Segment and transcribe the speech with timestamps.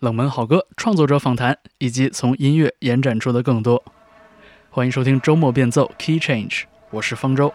[0.00, 3.84] 冷门好歌、创作者访谈，以及从音乐延展出的更多。
[4.70, 7.52] 欢迎收听周末变奏 Key Change，我是方舟。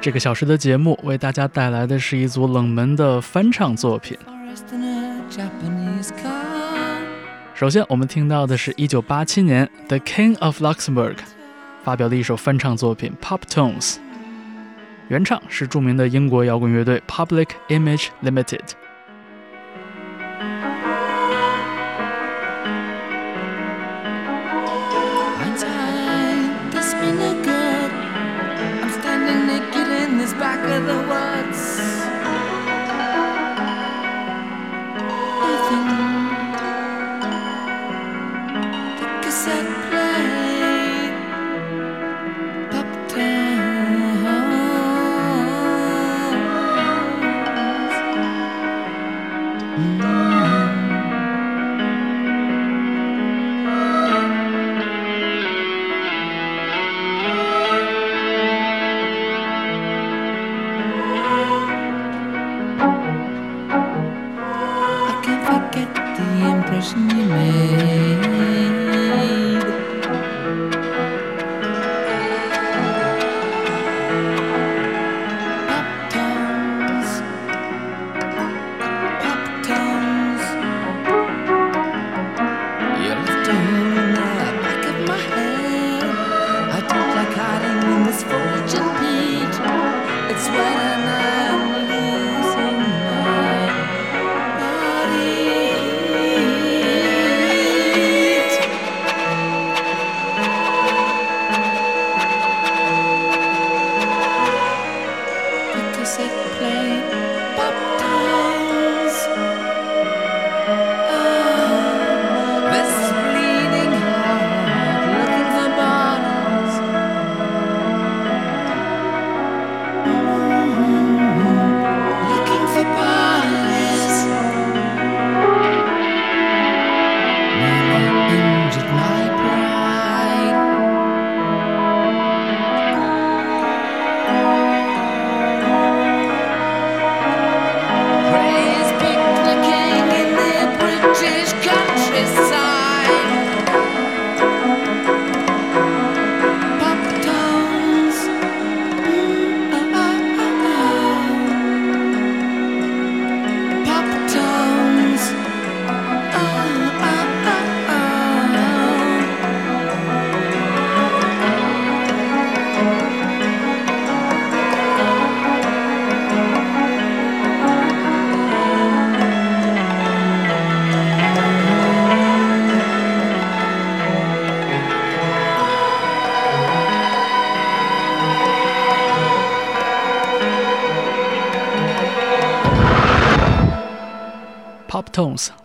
[0.00, 4.18] 这个小时的节目为大家带来的是一组冷门的翻唱作品。
[7.54, 11.18] 首先，我们听到的是一九八七年 The King of Luxembourg
[11.84, 13.94] 发表的一首翻唱作品《Pop Tones》。
[15.10, 18.79] 原唱是著名的英国摇滚乐队 Public Image Limited。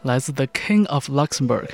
[0.04, 1.70] 来自 The King of Luxembourg，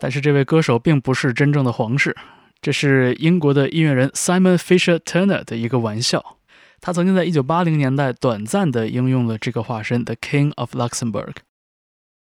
[0.00, 2.16] 但是这位歌手并不是真正的皇室，
[2.60, 6.38] 这是英国的音乐人 Simon Fisher Turner 的一个玩笑。
[6.80, 11.34] 他曾经在1980年代短暂地应用了这个化身 The King of Luxembourg。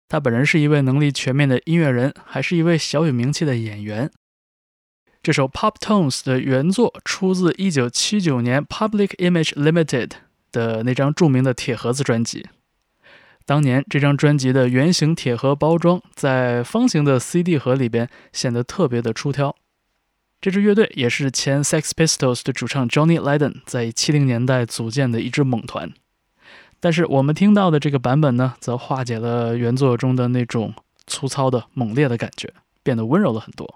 [0.09, 4.12] 他本人是一位能力全面的音乐人，还是一位小有名气的演员。
[5.23, 10.09] 这首 Pop Tones 的原作出自1979年 Public Image Limited
[10.51, 12.47] 的那张著名的铁盒子专辑。
[13.46, 19.56] 当年这张专辑的圆形铁盒包装在方形的 CD 盒里边显得特别的出挑。
[20.40, 25.91] 这支乐队也是前 Sex Pistols 的主唱 Johnny Lydon 在七零年代组建的一支猛团。
[26.80, 30.74] 但是我们听到的这个版本呢，则化解了原作中的那种
[31.06, 32.51] 粗糙的猛烈的感觉，
[32.81, 33.75] 变得温柔了很多。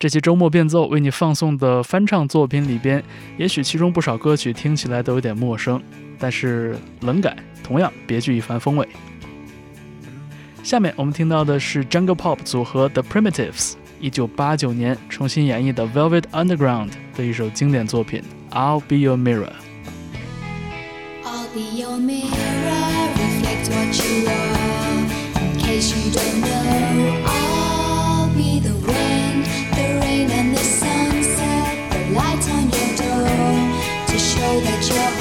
[0.00, 3.02] 这期周末变奏为你放送的翻唱作品里边，
[3.36, 5.82] 也许其中不少歌曲听起来都有点陌生，
[6.20, 7.36] 但是冷感。
[7.64, 8.88] 同样别具一番风味。
[10.62, 18.22] 下面我们听到的是 Jungle Pop 组合 The Primitives 一九八九年重新演绎的 Velvet Underground 的一首经典作品
[18.52, 19.50] I'll Be Your Mirror。
[21.54, 22.28] Be your mirror,
[23.16, 25.42] reflect what you are.
[25.42, 27.47] In case you don't know,
[34.90, 35.17] your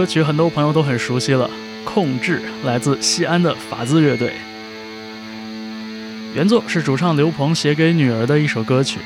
[0.00, 1.46] 歌曲很多朋友都很熟悉了，
[1.84, 4.32] 《控制》来自西安的法兹乐队。
[6.34, 8.98] 原作是主唱刘鹏写给女儿的一首歌曲，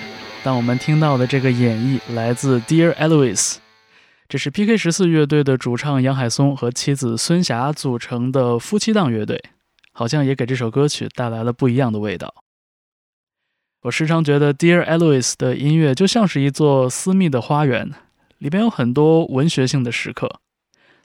[0.44, 3.56] 但我们听到的这个演绎来自 Dear Eloise，
[4.28, 9.42] 这是 PK 十四乐队的主唱杨海松和妻子孙霞组成的夫妻档乐队，
[9.90, 12.32] 好像也给这首歌曲带来了不一样的味道。
[13.82, 17.90] 我时常觉得 Dear Eloise 的音乐就像是一座私密的花园，
[18.38, 20.38] 里边有很多文学性的时刻。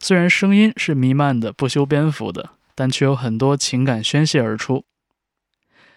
[0.01, 4.85] 虽然声音是弥漫的、不修边幅的，但却有很多情感宣泄而出。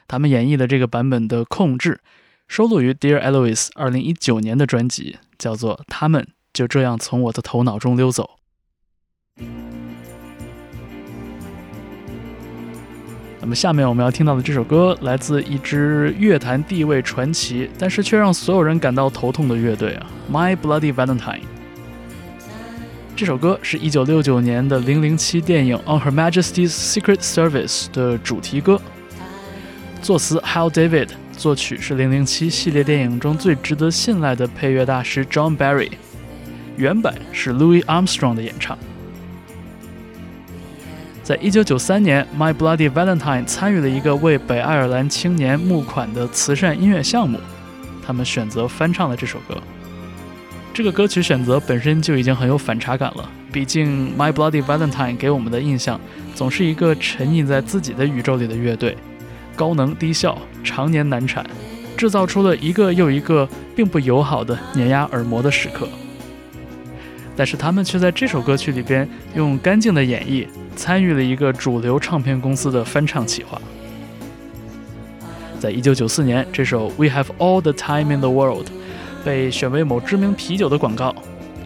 [0.08, 2.00] 他们演绎的这个版本的《控制》，
[2.48, 8.30] 收录于 Dear Eloise 二零一九年的专辑，叫做《他们就这样从我的头脑中溜走》。
[13.40, 21.42] 那么下面我们要听到的这首歌，来自一支乐坛地位传奇，但是却让所有人感到头痛的乐队啊，My Bloody Valentine。
[23.22, 28.82] 这首歌是一九六九年的《零零七》电影《On Her Majesty's Secret Service》的主题歌，
[30.02, 35.92] 作词 Hal David，作曲是《零零七》系列电影中最值得信赖的配乐大师 John Barry，
[36.76, 38.76] 原版是 Louis Armstrong 的演唱。
[41.22, 47.38] 在一九九三年，《My Bloody Valentine》参与了一个为北爱尔兰青年募款的慈善音乐项目，
[48.04, 49.62] 他们选择翻唱了这首歌。
[50.74, 56.00] 这个歌曲选择本身就已经很有反差感了，毕竟《My Bloody Valentine》给我们的印象
[56.34, 58.96] 总是一个沉溺在自己的宇宙里的乐队，
[59.54, 61.44] 高能低效，常年难产，
[61.96, 65.88] 制造出了一个又一个并不友好的碾压耳膜的时刻。
[67.36, 70.46] 但是他们却在这首歌曲里边用干净的演绎。
[70.74, 73.60] 参与了一个主流唱片公司的翻唱企划。
[75.60, 78.68] 在一九九四年，这首《We Have All the Time in the World》
[79.24, 81.14] 被选为某知名啤酒的广告。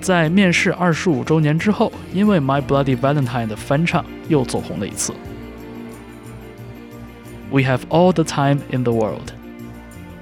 [0.01, 5.13] 在面世二十五周年之后，因为《My Bloody Valentine》的翻唱又走红了一次。
[7.51, 9.29] 《We Have All the Time in the World》，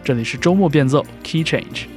[0.04, 1.93] 这里是周末变奏 Key Change。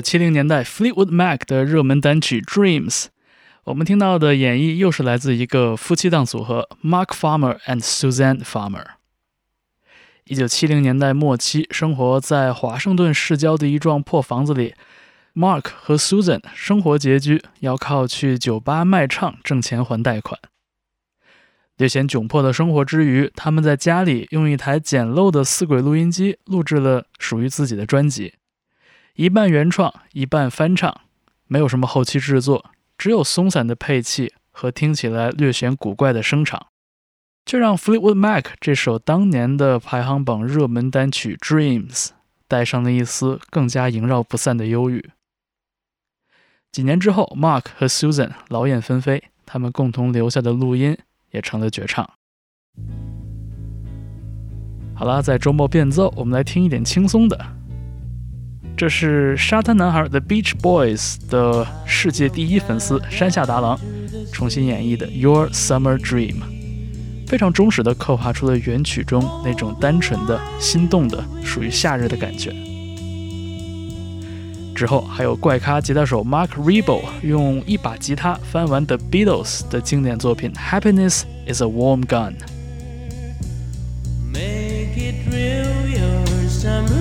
[0.00, 3.02] 九七零年代 Fleetwood Mac 的热门单曲《Dreams》，
[3.64, 8.86] 我们听到的演绎又是来自一个夫妻档组合 Mark Farmer and Suzanne Farmer。
[10.24, 14.74] 一九七零年代末期，生活在华盛顿市郊的一幢破房子里
[15.34, 20.40] ，Mark 和 Susan 生活拮据，要靠去酒吧卖唱挣钱还贷款。
[21.76, 28.32] 略显窘迫的生活之余，他们在家里用一台简陋的四轨录音机录制了属于自己的专辑，
[29.20, 31.02] 一半原创，一半翻唱，
[31.46, 36.68] 没有什么后期制作，只有松散的配器和听起来略显古怪的声场，
[37.44, 42.06] 这让 Fleetwood Mac 这首当年的排行榜热门单曲《Dreams》
[42.48, 45.10] 带上了一丝更加萦绕不散的忧郁。
[46.72, 50.96] 几年之后，Mark 和 Susan 劳燕分飞，他们共同留下的录音
[51.32, 52.08] 也成了绝唱。
[54.94, 57.59] 好啦，在周末变奏，我们来听一点轻松的。
[58.80, 63.78] 这是沙滩男孩 The Beach Boys 的世界第一粉丝山下达郎
[64.32, 66.36] 重新演绎的《Your Summer Dream》，
[67.28, 72.54] 非常忠实的刻画出了原曲中那种单纯的、心动的、属于夏日的感觉。
[74.74, 82.32] 之后还有怪咖吉他手 Mark Rebo 用一把吉他翻完 The Beatles 的经典作品《Happiness Is a Warm Gun》。
[84.32, 86.99] Make it real, your summer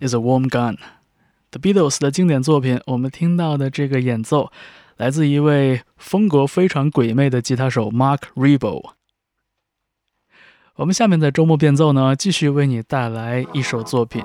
[0.00, 0.76] is a warm gun。
[1.50, 4.50] The Beatles 的经典作品，我们听到的这个演奏，
[4.96, 8.90] 来自一位风格非常鬼魅的吉他手 Mark Rebo。
[10.76, 14.22] 我们下面在周末变奏呢，继续为你带来一首作品，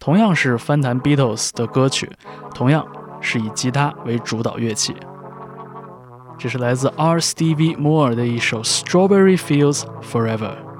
[0.00, 2.10] 同样是翻弹 Beatles 的歌曲，
[2.54, 2.84] 同样
[3.20, 4.96] 是以吉他为主导乐器。
[6.38, 10.71] 这是来自 RSTV Moore 的一首 Strawberry Feels Forever。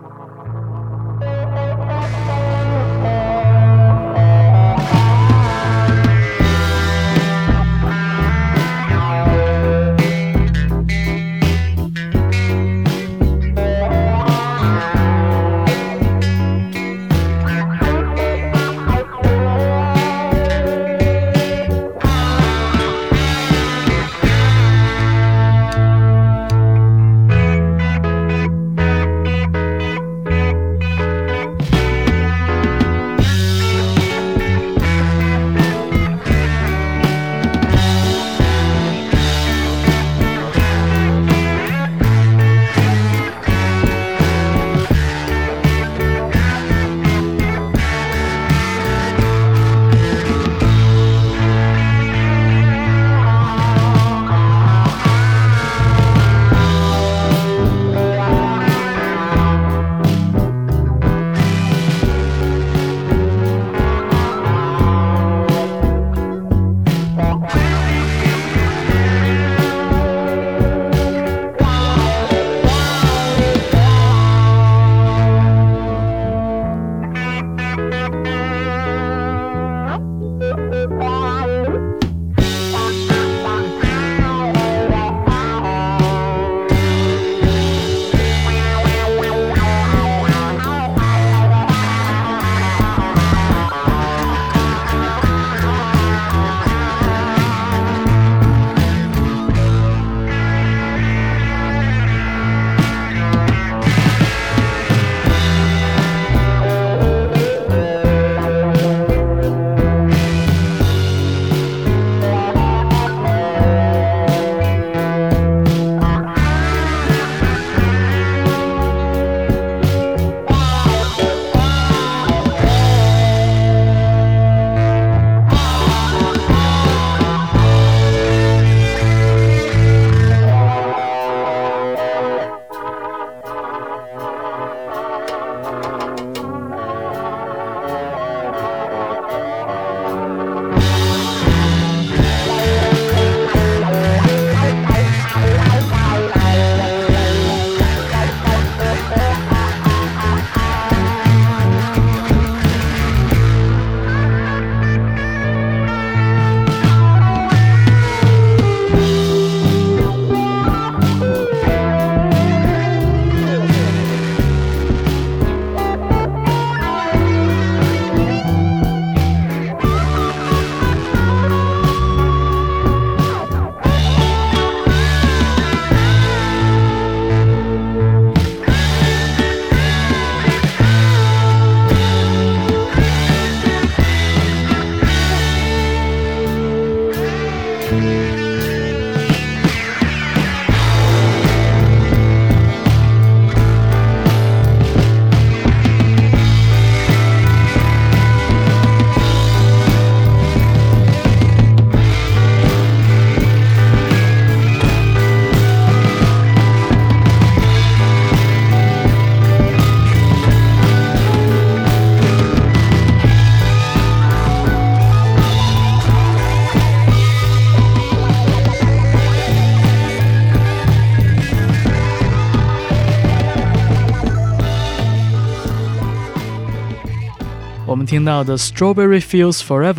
[228.23, 229.95] 听到的《Strawberry Fields Forever》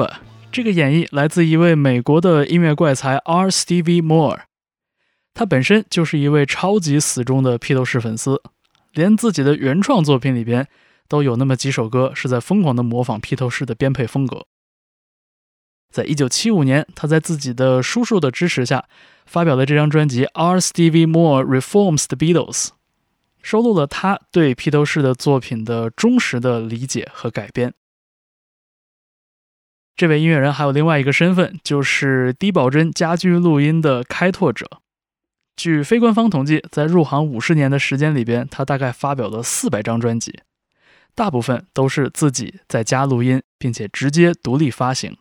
[0.50, 3.50] 这个演绎来自一位美国的音乐怪才 R.
[3.50, 4.44] Stevie Moore，
[5.34, 8.42] 他本身就是一位超级死忠的披头士粉丝，
[8.94, 10.70] 连自己的原创作品里边
[11.10, 14.46] 都有那么几首歌是在疯狂的模仿披头士的编配风格。
[15.92, 18.86] 在一九七五年，他在自己的叔叔的支持下，
[19.26, 20.60] 发表了这张专辑《R.
[20.60, 22.68] Stevie Moore Reforms the Beatles》，
[23.42, 27.74] 收录了他对披头士的作品的忠实的理解和改编。
[29.96, 34.68] 这位音乐人还有另外一个身份，就是低保真家居录音的开拓者。
[35.56, 40.40] 据非官方统计，在入行五十年的时间里边，他大概发表了四百张专辑。
[41.14, 45.16] 大部分都是自己在家录音，并且直接独立发行。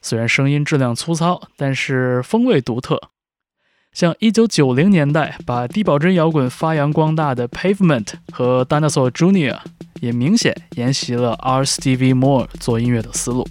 [0.00, 3.10] 虽然声音质量粗糙，但是风味独特。
[3.96, 9.56] 像1990年代把低保真摇滚发扬光大的 Pavement 和 Dinosaur Junior，
[10.02, 11.64] 也明显沿袭了 R.
[11.64, 13.48] Stevie Moore 做音乐的思路。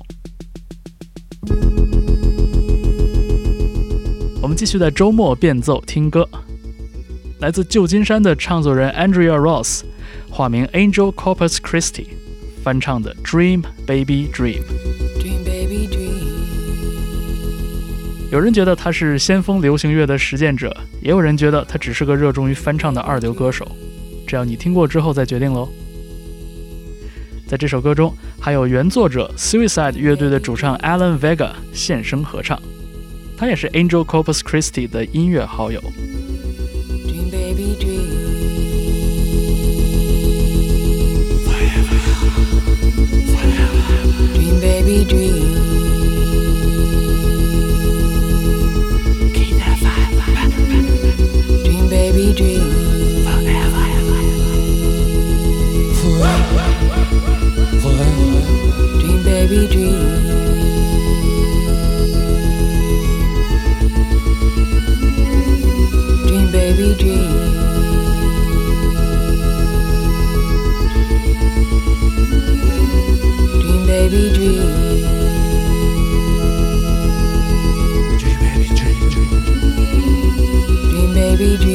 [4.40, 6.30] 我们继续在周末变奏听歌，
[7.40, 9.82] 来自旧金山的唱作人 Andrea Ross，
[10.30, 12.06] 化名 Angel Corpus Christi，
[12.64, 14.62] 翻唱的《Dream Baby Dream》。
[18.36, 23.66] 有人觉得他是先锋流行乐的实践者，也有人觉得他只是个热衷于翻唱的二流歌手。
[24.28, 25.70] 这要你听过之后再决定喽。
[27.48, 32.62] 在这首歌中，还有原作者 Suicide 乐队的主唱 Alan Vega 现身合唱，
[33.38, 35.82] 他也是 Angel Corpus Christi 的音乐好友。
[37.08, 37.32] Dream,
[44.60, 45.45] baby, dream.
[59.56, 59.96] Dream, baby, dream.
[66.28, 67.16] Dream, baby, dream.
[73.62, 74.68] Dream, baby, dream.
[80.90, 81.75] Dream, baby, dream.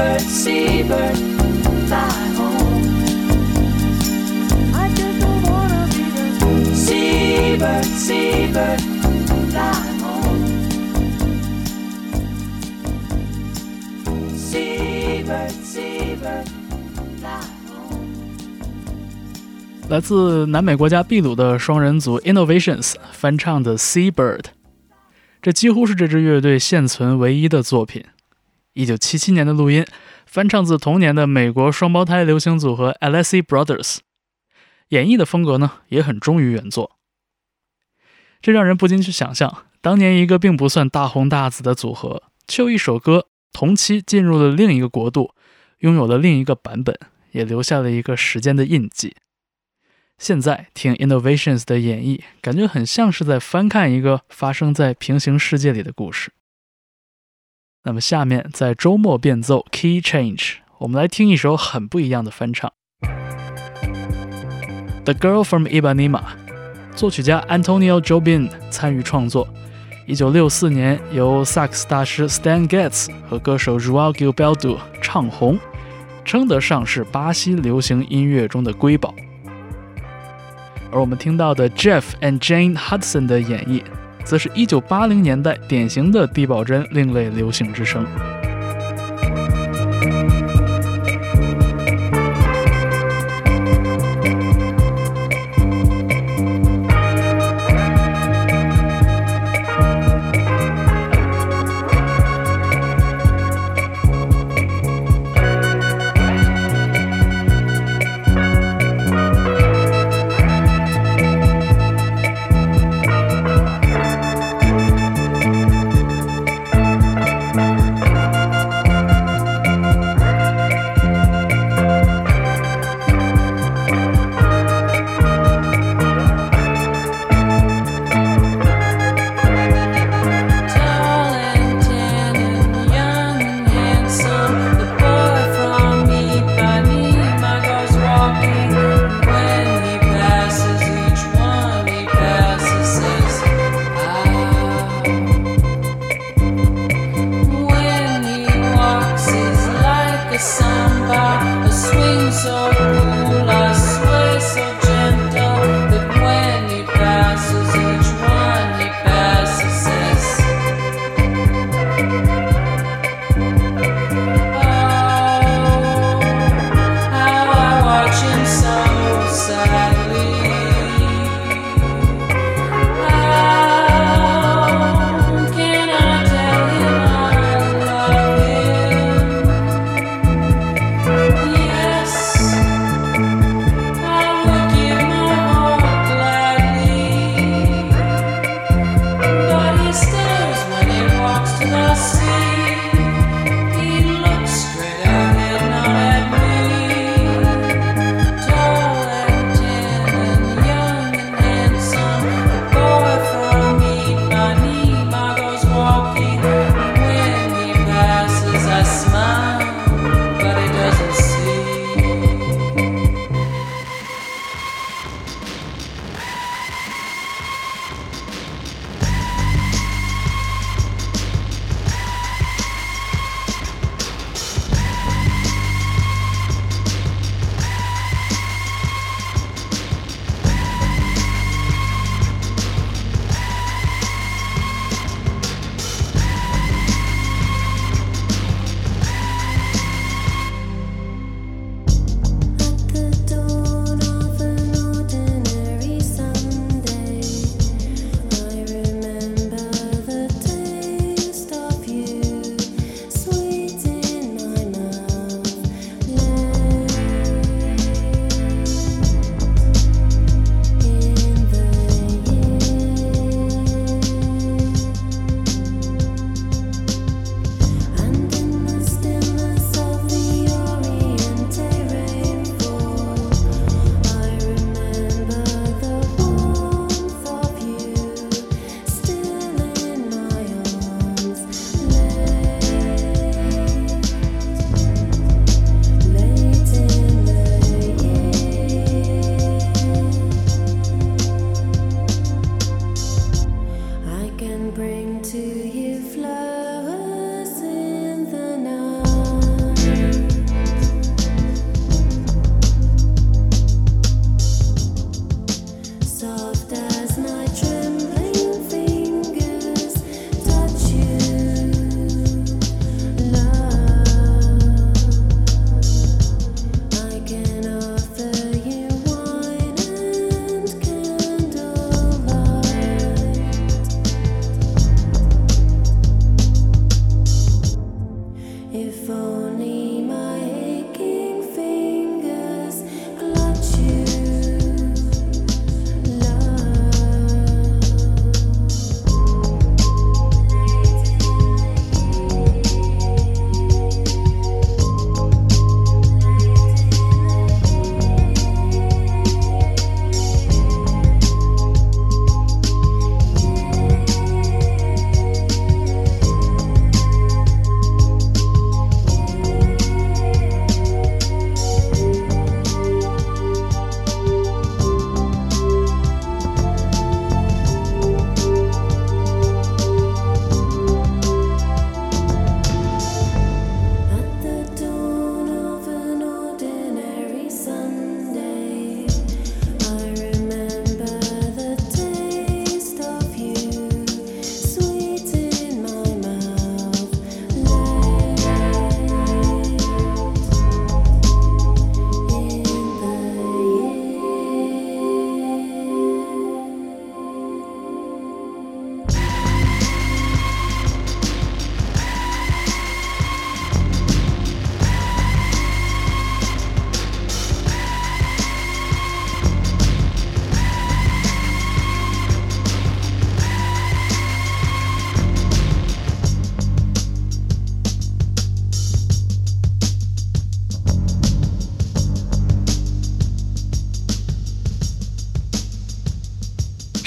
[0.00, 1.16] Seabird, seabird,
[1.88, 2.84] fly home.
[4.72, 8.80] I just don't wanna be the seabird, seabird,
[9.50, 10.40] fly home.
[14.34, 16.48] Seabird, seabird,
[17.18, 18.08] fly home.
[19.90, 24.38] 来自南美国家秘鲁的双人组 Innovations 翻唱的《Seabird》，
[25.42, 28.02] 这几乎是这支乐队现存唯一的作品。
[28.72, 29.84] 一九七七年的录音，
[30.26, 33.98] 翻唱自同年的美国双胞胎流行组合 Alessi Brothers，
[34.88, 36.96] 演绎的风格呢也很忠于原作。
[38.40, 45.34] 这让人不禁去想象，当年一个并不算大红大紫的组合，却有一首歌同期进入了另一个国度，
[45.80, 46.98] 拥有了另一个版本，
[47.32, 49.16] 也留下了一个时间的印记。
[50.16, 56.30] 现在听 Innovations 的演绎，感觉很像是在翻看一个发生在平行世界里的故事。
[57.82, 62.70] 那么下面在周末变奏 Key Change，我们来听一首很不一样的翻唱，
[65.04, 66.20] 《The Girl from Ipanema》，
[66.94, 69.48] 作曲家 Antonio Jobim 参与创作。
[70.06, 75.58] 一九六四年由萨克斯大师 Stan Getz 和歌手 Joao Gilberto 唱红，
[76.22, 79.14] 称得上是巴西流行音乐中的瑰宝。
[80.92, 83.82] 而我们听到的 Jeff and Jane Hudson 的演绎，
[84.24, 88.04] 则是一九八零年代典型的低保真另类流行之声。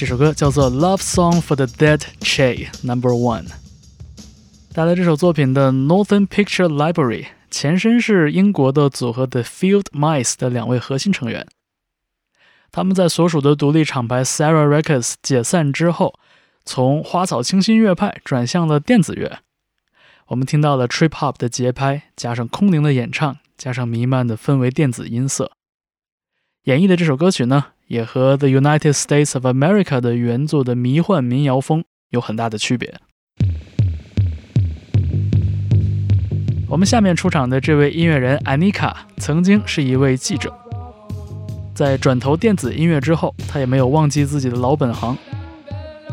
[0.04, 3.46] 这首歌叫做《Love Song for the Dead Che Number One》。
[4.74, 11.48] 带来这首作品的 Northern Picture Library 前身是英国的组合 The Field Mice 的两位核心成员。
[12.70, 16.20] 他们在所属的独立厂牌 Sarah Records 解散之后，
[16.66, 19.40] 从花草清新乐派转向了电子乐。
[20.28, 25.54] 我们听到了 Trip Hop 的节拍，加上空灵的演唱，加上弥漫的氛围电子音色，
[26.64, 32.96] 演绎的这首歌曲呢，也和 The United States of America 的原作的迷幻民谣风有很大的区别。
[36.70, 40.52] 我们下面出场的这位音乐人 Anika 曾经是一位记者，
[41.76, 45.16] 在转投电子音乐之后，他也没有忘记自己的老本行。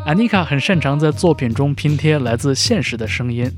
[0.06, 3.50] Anika 很擅长在作品中拼贴来自现实的声音，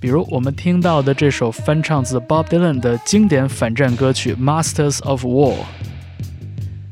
[0.00, 5.54] 比如我们听到的这首翻唱自 Bob Dylan 的经典反战歌曲《Masters of War》，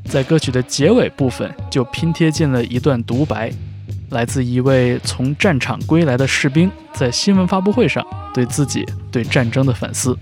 [0.05, 3.51] 在歌曲的结尾部分就拼贴进了一段独白，
[4.11, 10.17] 来自一位从战场归来的士兵在新闻发布会上对自己对战争的反思。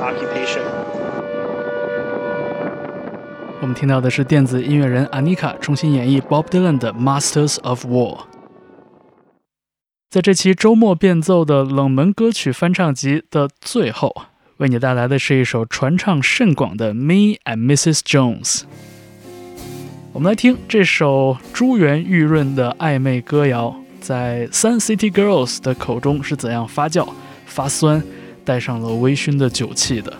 [0.00, 0.62] Occupation.
[3.60, 8.16] 我们听到的是电子音乐人 Anika 重新演绎 Bob Dylan 的《Masters of War》。
[10.08, 14.12] 在这期周末变奏的冷门歌曲翻唱集的最后，
[14.56, 18.00] 为你带来的是一首传唱甚广的《Me and Mrs.
[18.00, 18.60] Jones》。
[20.12, 27.08] 我们来听这首珠圆玉润的暧昧歌谣，在 Sun City Girls 的口中是怎样发酵、
[27.46, 28.02] 发酸，
[28.44, 30.16] 带上了微醺的酒气的。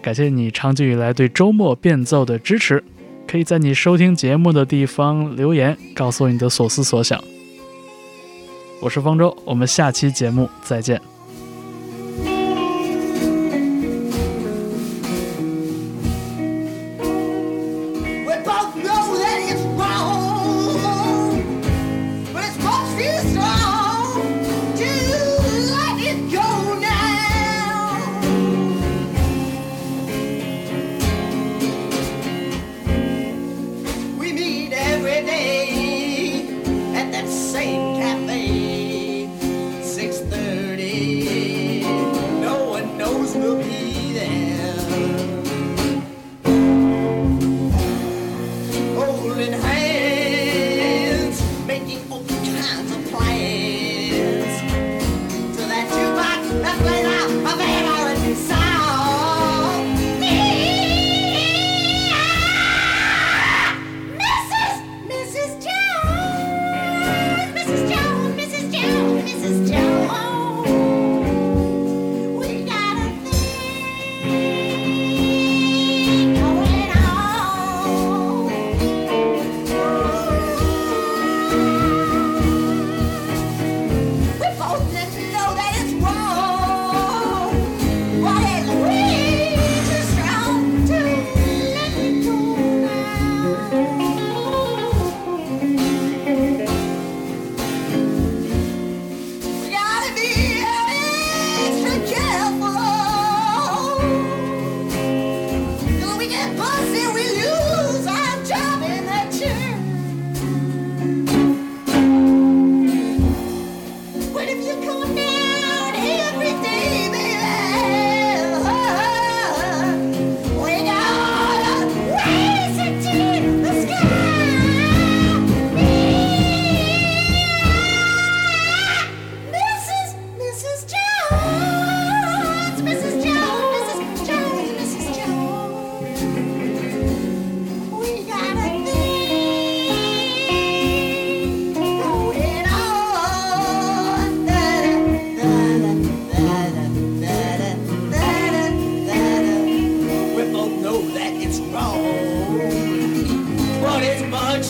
[0.00, 2.82] 感谢你长久以来对周末变奏的支持，
[3.26, 7.22] 可以在你收听节目的地方留言，告诉我你的所思所想。
[8.80, 11.00] 我是方舟，我们下期节目再见。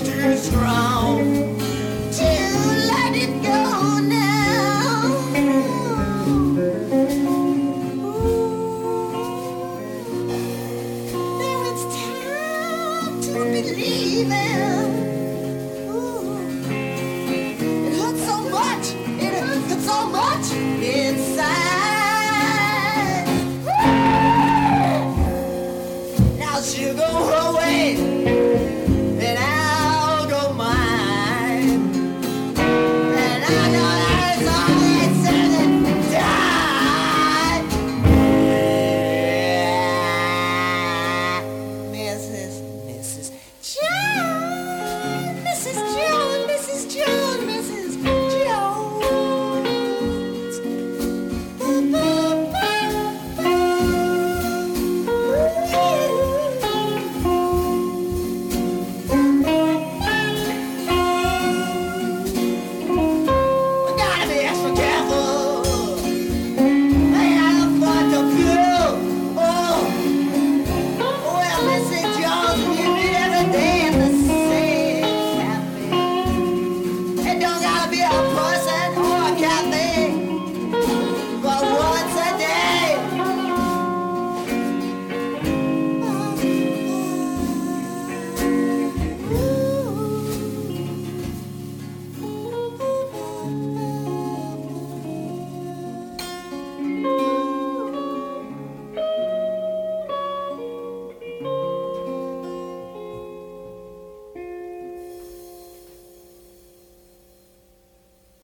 [0.01, 1.36] against his ground.